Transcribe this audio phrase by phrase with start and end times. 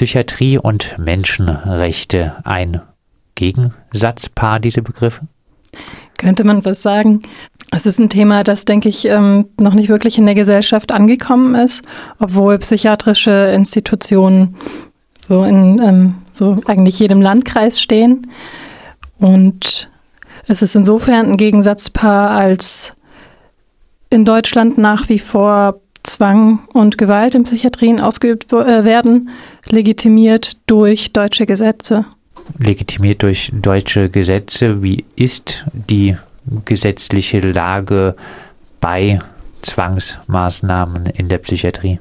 [0.00, 2.80] Psychiatrie und Menschenrechte ein
[3.34, 5.26] Gegensatzpaar, diese Begriffe?
[6.16, 7.20] Könnte man was sagen?
[7.70, 11.54] Es ist ein Thema, das, denke ich, ähm, noch nicht wirklich in der Gesellschaft angekommen
[11.54, 11.84] ist,
[12.18, 14.56] obwohl psychiatrische Institutionen
[15.20, 18.30] so in ähm, so eigentlich jedem Landkreis stehen.
[19.18, 19.90] Und
[20.46, 22.94] es ist insofern ein Gegensatzpaar, als
[24.08, 29.30] in Deutschland nach wie vor Zwang und Gewalt in Psychiatrien ausgeübt äh, werden,
[29.68, 32.04] legitimiert durch deutsche Gesetze.
[32.58, 34.82] Legitimiert durch deutsche Gesetze.
[34.82, 36.16] Wie ist die
[36.64, 38.16] gesetzliche Lage
[38.80, 39.20] bei
[39.62, 42.00] Zwangsmaßnahmen in der Psychiatrie?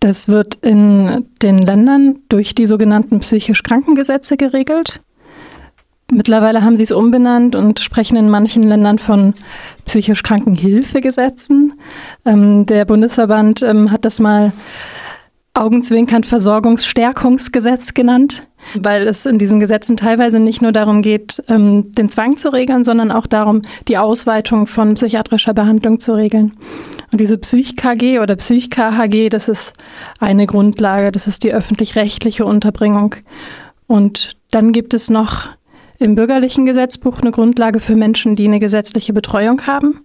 [0.00, 5.00] Das wird in den Ländern durch die sogenannten psychisch Krankengesetze geregelt.
[6.14, 9.34] Mittlerweile haben sie es umbenannt und sprechen in manchen Ländern von
[9.84, 11.74] psychisch Krankenhilfegesetzen.
[12.24, 14.52] Ähm, der Bundesverband ähm, hat das mal
[15.54, 22.08] augenzwinkernd Versorgungsstärkungsgesetz genannt, weil es in diesen Gesetzen teilweise nicht nur darum geht, ähm, den
[22.08, 26.52] Zwang zu regeln, sondern auch darum, die Ausweitung von psychiatrischer Behandlung zu regeln.
[27.10, 29.72] Und diese Psych-KG oder Psych-KHG, das ist
[30.20, 33.16] eine Grundlage, das ist die öffentlich-rechtliche Unterbringung.
[33.88, 35.48] Und dann gibt es noch
[35.98, 40.00] im bürgerlichen Gesetzbuch eine Grundlage für Menschen, die eine gesetzliche Betreuung haben.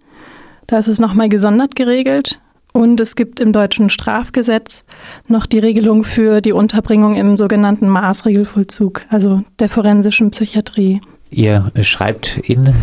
[0.67, 2.39] Da ist es nochmal gesondert geregelt.
[2.71, 4.85] Und es gibt im deutschen Strafgesetz
[5.27, 11.01] noch die Regelung für die Unterbringung im sogenannten Maßregelvollzug, also der forensischen Psychiatrie.
[11.31, 12.73] Ihr schreibt in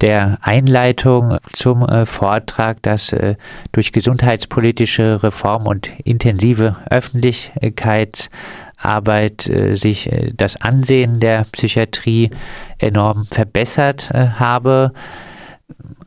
[0.00, 3.34] der Einleitung zum äh, Vortrag, dass äh,
[3.72, 8.30] durch gesundheitspolitische Reform und intensive Öffentlichkeits
[8.76, 12.30] Arbeit äh, sich äh, das Ansehen der Psychiatrie
[12.78, 14.92] enorm verbessert äh, habe.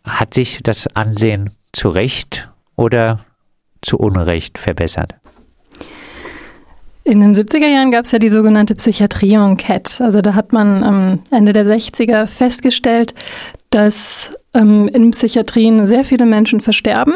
[0.03, 3.25] Hat sich das Ansehen zu Recht oder
[3.81, 5.19] zu Unrecht verbessert?
[7.09, 10.03] In den 70er Jahren gab es ja die sogenannte Psychiatrie-Enquete.
[10.03, 13.16] Also da hat man am Ende der 60er festgestellt,
[13.71, 17.16] dass ähm, in Psychiatrien sehr viele Menschen versterben.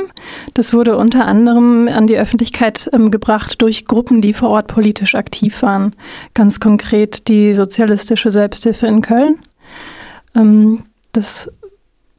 [0.56, 5.14] Das wurde unter anderem an die Öffentlichkeit ähm, gebracht durch Gruppen, die vor Ort politisch
[5.14, 5.96] aktiv waren.
[6.34, 9.38] Ganz konkret die Sozialistische Selbsthilfe in Köln.
[10.34, 11.52] Ähm, das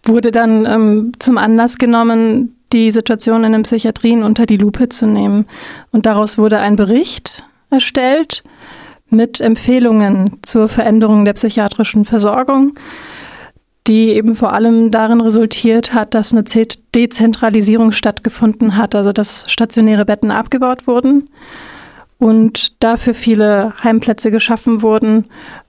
[0.04, 5.08] wurde dann ähm, zum Anlass genommen, die Situation in den Psychiatrien unter die Lupe zu
[5.08, 5.46] nehmen.
[5.90, 8.44] Und daraus wurde ein Bericht erstellt
[9.10, 12.72] mit Empfehlungen zur Veränderung der psychiatrischen Versorgung
[13.86, 16.44] die eben vor allem darin resultiert hat, dass eine
[16.94, 21.28] Dezentralisierung stattgefunden hat, also dass stationäre Betten abgebaut wurden
[22.18, 25.26] und dafür viele Heimplätze geschaffen wurden,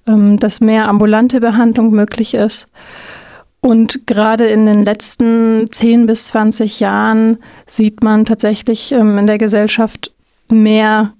[0.08, 2.70] ähm, dass mehr ambulante Behandlung möglich ist.
[3.60, 9.40] Und gerade in den letzten 10 bis 20 Jahren sieht man tatsächlich ähm, in der
[9.40, 10.14] Gesellschaft
[10.50, 11.14] mehr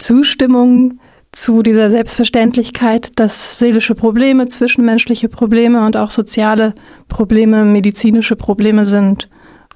[0.00, 0.98] Zustimmung
[1.32, 6.74] zu dieser Selbstverständlichkeit, dass seelische Probleme, zwischenmenschliche Probleme und auch soziale
[7.08, 9.28] Probleme medizinische Probleme sind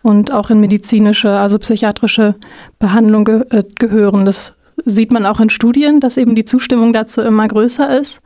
[0.03, 2.35] und auch in medizinische, also psychiatrische
[2.79, 4.25] Behandlung ge äh, gehören.
[4.25, 4.55] Das
[4.85, 8.21] sieht man auch in Studien, dass eben die Zustimmung dazu immer größer ist.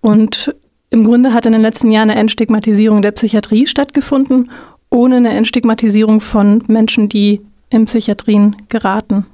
[0.00, 0.54] Und
[0.90, 4.50] im Grunde hat in den letzten Jahren eine Entstigmatisierung der Psychiatrie stattgefunden,
[4.90, 9.26] ohne eine Entstigmatisierung von Menschen, die in Psychiatrien geraten.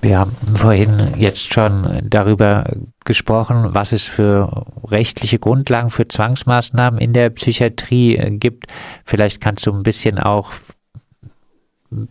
[0.00, 2.64] Wir haben vorhin jetzt schon darüber
[3.04, 8.66] gesprochen, was es für rechtliche Grundlagen für Zwangsmaßnahmen in der Psychiatrie äh, gibt.
[9.04, 10.52] Vielleicht kannst du ein bisschen auch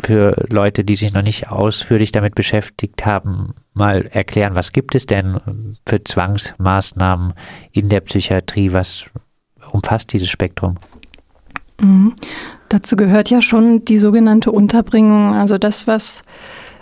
[0.01, 5.05] für Leute, die sich noch nicht ausführlich damit beschäftigt haben, mal erklären, was gibt es
[5.05, 7.33] denn für Zwangsmaßnahmen
[7.71, 8.71] in der Psychiatrie?
[8.71, 9.05] Was
[9.71, 10.77] umfasst dieses Spektrum?
[11.81, 12.13] Mhm.
[12.69, 16.23] Dazu gehört ja schon die sogenannte Unterbringung, also das, was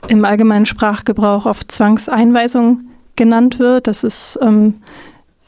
[0.07, 2.81] im allgemeinen Sprachgebrauch oft Zwangseinweisung
[3.15, 3.87] genannt wird.
[3.87, 4.75] Das ist ähm,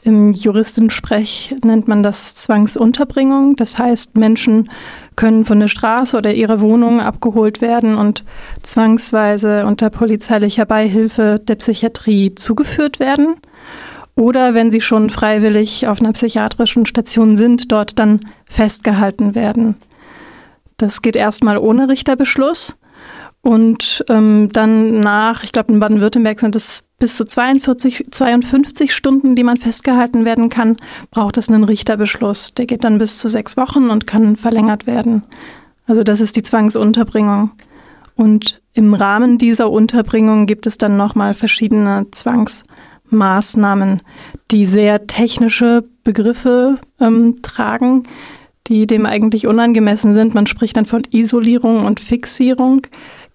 [0.04, 3.56] im Juristensprech nennt man das Zwangsunterbringung.
[3.56, 4.70] Das heißt, Menschen
[5.16, 8.22] können von der Straße oder ihrer Wohnung abgeholt werden und
[8.62, 13.36] zwangsweise unter polizeilicher Beihilfe der Psychiatrie zugeführt werden.
[14.14, 19.76] Oder wenn sie schon freiwillig auf einer psychiatrischen Station sind, dort dann festgehalten werden.
[20.76, 22.76] Das geht erstmal ohne Richterbeschluss.
[23.44, 29.36] Und ähm, dann nach, ich glaube in Baden-Württemberg sind es bis zu 42, 52 Stunden,
[29.36, 30.78] die man festgehalten werden kann,
[31.10, 32.54] braucht es einen Richterbeschluss.
[32.54, 35.24] Der geht dann bis zu sechs Wochen und kann verlängert werden.
[35.86, 37.50] Also das ist die Zwangsunterbringung.
[38.16, 44.00] Und im Rahmen dieser Unterbringung gibt es dann nochmal verschiedene Zwangsmaßnahmen,
[44.52, 48.04] die sehr technische Begriffe ähm, tragen,
[48.68, 50.34] die dem eigentlich unangemessen sind.
[50.34, 52.86] Man spricht dann von Isolierung und Fixierung.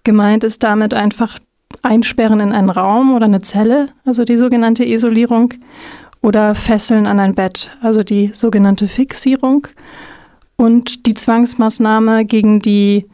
[0.04, 1.38] Gemeint ist damit einfach
[1.82, 5.54] Einsperren in einen Raum oder eine Zelle, also die sogenannte Isolierung,
[6.22, 9.66] oder Fesseln an ein Bett, also die sogenannte Fixierung.
[10.56, 13.06] Und die Zwangsmaßnahme, gegen die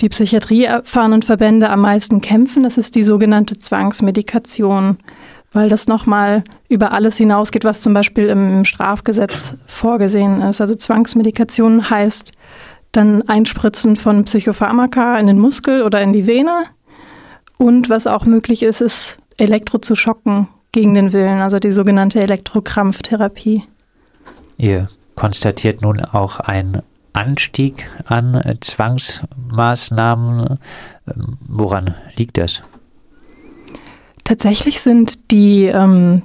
[0.00, 4.96] die psychiatrieerfahrenen Verbände am meisten kämpfen, das ist die sogenannte Zwangsmedikation,
[5.52, 10.62] weil das nochmal über alles hinausgeht, was zum Beispiel im Strafgesetz vorgesehen ist.
[10.62, 12.32] Also Zwangsmedikation heißt
[12.92, 16.64] dann Einspritzen von Psychopharmaka in den Muskel oder in die Vene.
[17.56, 22.20] Und was auch möglich ist, ist Elektro zu schocken gegen den Willen, also die sogenannte
[22.20, 23.64] Elektrokrampftherapie.
[24.56, 26.82] Ihr konstatiert nun auch einen
[27.12, 30.58] Anstieg an Zwangsmaßnahmen.
[31.48, 32.62] Woran liegt das?
[34.24, 36.22] Tatsächlich sind die, ähm,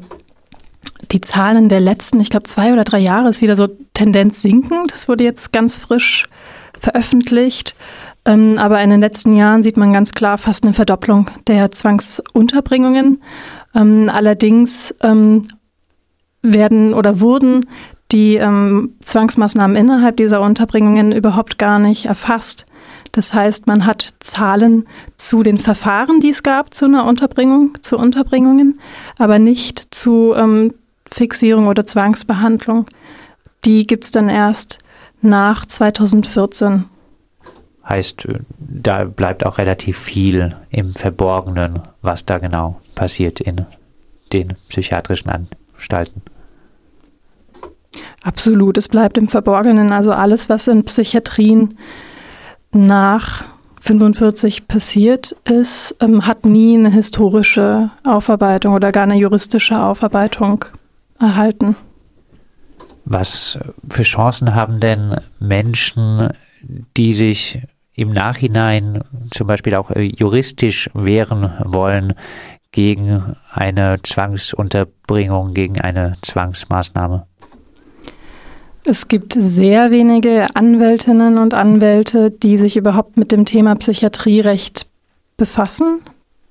[1.11, 4.91] die Zahlen der letzten, ich glaube, zwei oder drei Jahre ist wieder so Tendenz sinkend.
[4.93, 6.27] Das wurde jetzt ganz frisch
[6.79, 7.75] veröffentlicht.
[8.25, 13.21] Ähm, aber in den letzten Jahren sieht man ganz klar fast eine Verdopplung der Zwangsunterbringungen.
[13.75, 15.47] Ähm, allerdings ähm,
[16.41, 17.65] werden oder wurden
[18.11, 22.67] die Zwangsmaßnahmen innerhalb dieser Unterbringungen überhaupt gar nicht erfasst.
[23.15, 24.85] Das heißt, man hat Zahlen
[25.17, 28.79] zu den Verfahren, die es gab zu einer Unterbringung, zu Unterbringungen,
[29.17, 30.73] aber nicht zu ähm,
[31.09, 32.87] Fixierung oder Zwangsbehandlung.
[33.63, 34.79] Die gibt es dann erst
[35.25, 36.85] nach 2014.
[37.87, 38.27] Heißt,
[38.57, 43.65] da bleibt auch relativ viel im Verborgenen, was da genau passiert in
[44.33, 46.21] den psychiatrischen Anstalten.
[48.23, 49.93] Absolut, es bleibt im Verborgenen.
[49.93, 51.77] Also alles, was in Psychiatrien
[52.71, 53.45] nach
[53.81, 60.65] 45 passiert ist, ähm, hat nie eine historische Aufarbeitung oder gar eine juristische Aufarbeitung
[61.19, 61.75] erhalten.
[63.05, 63.57] Was
[63.89, 66.29] für Chancen haben denn Menschen,
[66.97, 67.61] die sich
[67.93, 72.13] im Nachhinein zum Beispiel auch äh, juristisch wehren wollen
[72.71, 77.25] gegen eine Zwangsunterbringung, gegen eine Zwangsmaßnahme?
[78.83, 84.87] Es gibt sehr wenige Anwältinnen und Anwälte, die sich überhaupt mit dem Thema Psychiatrierecht
[85.37, 86.01] befassen.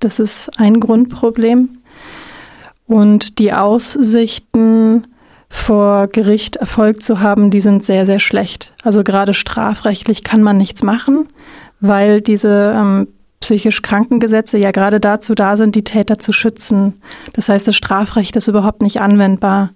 [0.00, 1.78] Das ist ein Grundproblem.
[2.86, 5.06] Und die Aussichten,
[5.54, 8.74] vor Gericht Erfolg zu haben, die sind sehr, sehr schlecht.
[8.82, 11.28] Also gerade strafrechtlich kann man nichts machen,
[11.80, 13.08] weil diese ähm,
[13.38, 17.00] psychisch Krankengesetze ja gerade dazu da sind, die Täter zu schützen.
[17.34, 19.70] Das heißt, das Strafrecht ist überhaupt nicht anwendbar.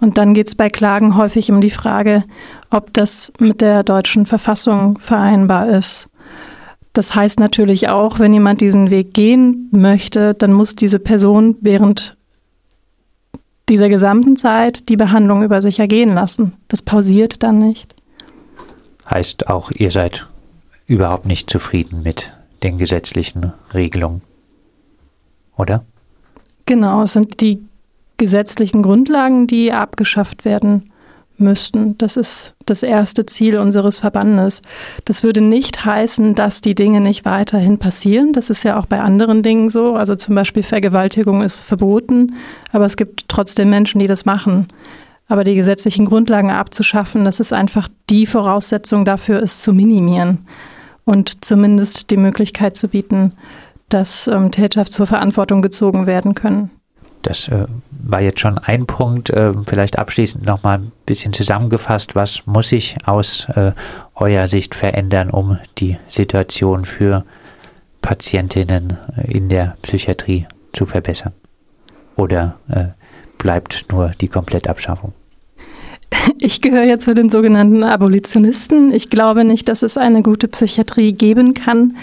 [0.00, 2.22] Und dann geht es bei Klagen häufig um die Frage,
[2.70, 6.08] ob das mit der deutschen Verfassung vereinbar ist.
[6.92, 12.15] Das heißt natürlich auch, wenn jemand diesen Weg gehen möchte, dann muss diese Person während
[13.68, 16.52] dieser gesamten Zeit die Behandlung über sich ergehen lassen.
[16.68, 17.94] Das pausiert dann nicht.
[19.08, 20.26] Heißt auch, ihr seid
[20.86, 22.32] überhaupt nicht zufrieden mit
[22.62, 24.22] den gesetzlichen Regelungen,
[25.56, 25.84] oder?
[26.64, 27.62] Genau, es sind die
[28.16, 30.90] gesetzlichen Grundlagen, die abgeschafft werden
[31.38, 31.96] müssten.
[31.98, 34.62] Das ist das erste Ziel unseres Verbandes.
[35.04, 38.32] Das würde nicht heißen, dass die Dinge nicht weiterhin passieren.
[38.32, 39.94] Das ist ja auch bei anderen Dingen so.
[39.94, 42.34] Also zum Beispiel Vergewaltigung ist verboten,
[42.72, 44.68] aber es gibt trotzdem Menschen, die das machen.
[45.28, 50.46] Aber die gesetzlichen Grundlagen abzuschaffen, das ist einfach die Voraussetzung dafür, es zu minimieren
[51.04, 53.32] und zumindest die Möglichkeit zu bieten,
[53.88, 56.70] dass ähm, Täter zur Verantwortung gezogen werden können.
[57.26, 59.30] Das äh, war jetzt schon ein Punkt.
[59.30, 62.14] Äh, vielleicht abschließend nochmal ein bisschen zusammengefasst.
[62.14, 63.72] Was muss sich aus äh,
[64.14, 67.24] eurer Sicht verändern, um die Situation für
[68.00, 71.32] Patientinnen in der Psychiatrie zu verbessern?
[72.14, 72.84] Oder äh,
[73.38, 75.12] bleibt nur die Komplettabschaffung?
[76.38, 78.92] Ich gehöre ja zu den sogenannten Abolitionisten.
[78.92, 81.96] Ich glaube nicht, dass es eine gute Psychiatrie geben kann,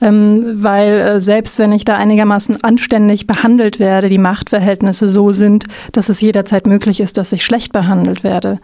[0.00, 5.66] ähm, weil äh, selbst wenn ich da einigermaßen anständig behandelt werde, die Machtverhältnisse so sind,
[5.92, 8.58] dass es jederzeit möglich ist, dass ich schlecht behandelt werde.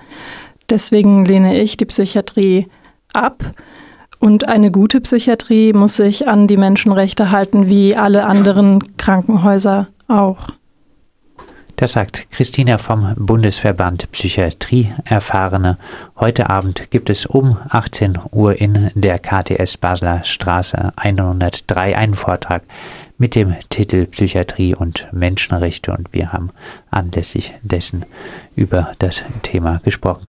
[0.68, 2.66] Deswegen lehne ich die Psychiatrie
[3.12, 3.44] ab.
[4.18, 10.48] Und eine gute Psychiatrie muss sich an die Menschenrechte halten, wie alle anderen Krankenhäuser auch.
[11.80, 15.78] Das sagt Christina vom Bundesverband Psychiatrie Erfahrene.
[16.14, 22.64] Heute Abend gibt es um 18 Uhr in der KTS Basler Straße 103 einen Vortrag
[23.16, 26.50] mit dem Titel Psychiatrie und Menschenrechte und wir haben
[26.90, 28.04] anlässlich dessen
[28.56, 30.26] über das Thema gesprochen.